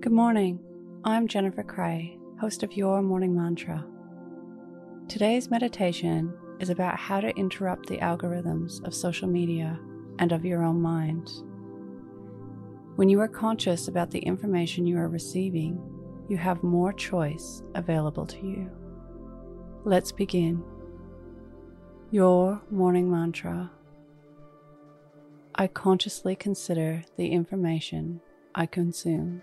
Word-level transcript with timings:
Good 0.00 0.12
morning. 0.12 0.58
I'm 1.04 1.28
Jennifer 1.28 1.62
Cray, 1.62 2.18
host 2.40 2.62
of 2.62 2.72
Your 2.72 3.02
Morning 3.02 3.36
Mantra. 3.36 3.84
Today's 5.08 5.50
meditation 5.50 6.32
is 6.58 6.70
about 6.70 6.98
how 6.98 7.20
to 7.20 7.36
interrupt 7.36 7.86
the 7.86 7.98
algorithms 7.98 8.82
of 8.86 8.94
social 8.94 9.28
media 9.28 9.78
and 10.18 10.32
of 10.32 10.42
your 10.42 10.64
own 10.64 10.80
mind. 10.80 11.30
When 12.96 13.10
you 13.10 13.20
are 13.20 13.28
conscious 13.28 13.88
about 13.88 14.10
the 14.10 14.20
information 14.20 14.86
you 14.86 14.96
are 14.96 15.08
receiving, 15.08 15.78
you 16.30 16.38
have 16.38 16.62
more 16.62 16.94
choice 16.94 17.62
available 17.74 18.24
to 18.24 18.38
you. 18.38 18.70
Let's 19.84 20.12
begin. 20.12 20.64
Your 22.10 22.62
morning 22.70 23.10
mantra. 23.10 23.70
I 25.56 25.66
consciously 25.66 26.36
consider 26.36 27.04
the 27.18 27.28
information 27.28 28.22
I 28.54 28.64
consume. 28.64 29.42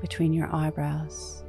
between 0.00 0.32
your 0.32 0.54
eyebrows. 0.54 1.44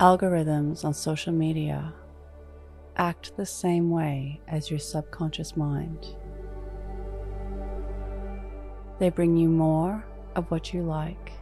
Algorithms 0.00 0.84
on 0.84 0.94
social 0.94 1.32
media 1.32 1.92
act 2.96 3.36
the 3.36 3.46
same 3.46 3.90
way 3.90 4.40
as 4.46 4.70
your 4.70 4.78
subconscious 4.78 5.56
mind. 5.56 6.14
They 8.98 9.10
bring 9.10 9.36
you 9.36 9.48
more 9.48 10.04
of 10.34 10.50
what 10.50 10.72
you 10.72 10.82
like, 10.82 11.32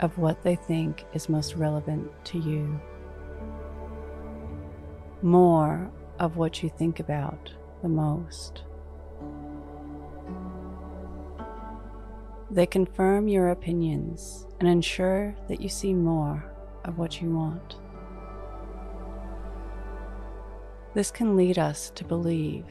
of 0.00 0.16
what 0.18 0.42
they 0.42 0.56
think 0.56 1.04
is 1.12 1.28
most 1.28 1.56
relevant 1.56 2.10
to 2.26 2.38
you, 2.38 2.80
more 5.22 5.90
of 6.18 6.36
what 6.36 6.62
you 6.62 6.70
think 6.70 7.00
about 7.00 7.52
the 7.82 7.88
most. 7.88 8.62
They 12.52 12.66
confirm 12.66 13.28
your 13.28 13.50
opinions 13.50 14.46
and 14.58 14.68
ensure 14.68 15.36
that 15.48 15.60
you 15.60 15.68
see 15.68 15.94
more 15.94 16.44
of 16.84 16.98
what 16.98 17.22
you 17.22 17.30
want. 17.30 17.76
This 20.94 21.12
can 21.12 21.36
lead 21.36 21.58
us 21.58 21.90
to 21.94 22.04
believe 22.04 22.64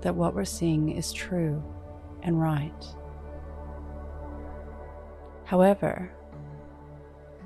that 0.00 0.16
what 0.16 0.34
we're 0.34 0.44
seeing 0.44 0.90
is 0.90 1.12
true 1.12 1.62
and 2.22 2.40
right. 2.40 2.84
However, 5.44 6.10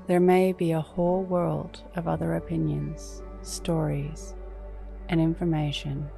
there 0.07 0.19
may 0.19 0.53
be 0.53 0.71
a 0.71 0.81
whole 0.81 1.21
world 1.21 1.83
of 1.95 2.07
other 2.07 2.33
opinions, 2.33 3.21
stories, 3.43 4.33
and 5.07 5.21
information 5.21 6.09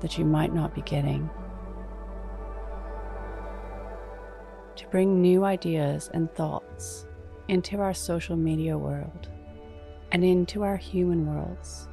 that 0.00 0.16
you 0.16 0.24
might 0.24 0.54
not 0.54 0.74
be 0.74 0.82
getting. 0.82 1.28
To 4.80 4.86
bring 4.86 5.20
new 5.20 5.44
ideas 5.44 6.10
and 6.14 6.34
thoughts 6.34 7.04
into 7.48 7.78
our 7.80 7.92
social 7.92 8.34
media 8.34 8.78
world 8.78 9.28
and 10.10 10.24
into 10.24 10.62
our 10.62 10.78
human 10.78 11.26
worlds, 11.26 11.86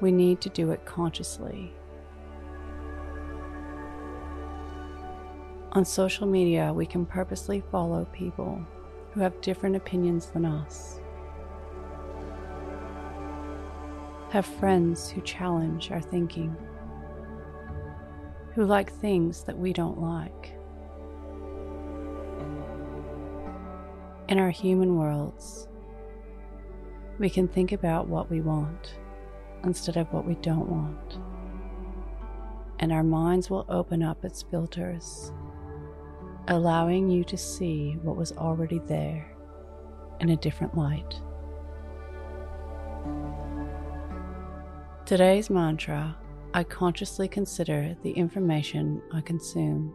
we 0.00 0.10
need 0.10 0.40
to 0.40 0.48
do 0.48 0.70
it 0.70 0.82
consciously. 0.86 1.70
On 5.72 5.84
social 5.84 6.26
media, 6.26 6.72
we 6.72 6.86
can 6.86 7.04
purposely 7.04 7.62
follow 7.70 8.06
people 8.06 8.58
who 9.12 9.20
have 9.20 9.38
different 9.42 9.76
opinions 9.76 10.30
than 10.30 10.46
us, 10.46 11.00
have 14.30 14.46
friends 14.46 15.10
who 15.10 15.20
challenge 15.20 15.90
our 15.90 16.00
thinking, 16.00 16.56
who 18.54 18.64
like 18.64 18.90
things 18.94 19.42
that 19.42 19.58
we 19.58 19.74
don't 19.74 20.00
like. 20.00 20.57
In 24.28 24.38
our 24.38 24.50
human 24.50 24.98
worlds, 24.98 25.68
we 27.18 27.30
can 27.30 27.48
think 27.48 27.72
about 27.72 28.08
what 28.08 28.30
we 28.30 28.42
want 28.42 28.98
instead 29.64 29.96
of 29.96 30.12
what 30.12 30.26
we 30.26 30.34
don't 30.34 30.68
want. 30.68 31.18
And 32.78 32.92
our 32.92 33.02
minds 33.02 33.48
will 33.48 33.64
open 33.70 34.02
up 34.02 34.26
its 34.26 34.42
filters, 34.42 35.32
allowing 36.46 37.08
you 37.08 37.24
to 37.24 37.38
see 37.38 37.96
what 38.02 38.18
was 38.18 38.32
already 38.32 38.80
there 38.80 39.34
in 40.20 40.28
a 40.28 40.36
different 40.36 40.76
light. 40.76 41.22
Today's 45.06 45.48
mantra 45.48 46.14
I 46.52 46.64
consciously 46.64 47.28
consider 47.28 47.96
the 48.02 48.10
information 48.10 49.00
I 49.10 49.22
consume. 49.22 49.94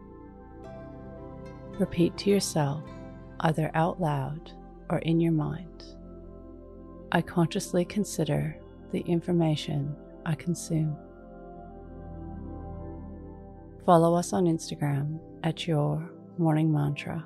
Repeat 1.78 2.16
to 2.18 2.30
yourself 2.30 2.82
either 3.40 3.70
out 3.74 4.00
loud 4.00 4.52
or 4.90 4.98
in 4.98 5.20
your 5.20 5.32
mind. 5.32 5.84
I 7.12 7.22
consciously 7.22 7.84
consider 7.84 8.56
the 8.92 9.00
information 9.00 9.94
I 10.26 10.34
consume. 10.34 10.96
Follow 13.84 14.14
us 14.14 14.32
on 14.32 14.44
Instagram 14.44 15.18
at 15.42 15.66
Your 15.66 16.10
Morning 16.38 16.72
Mantra. 16.72 17.24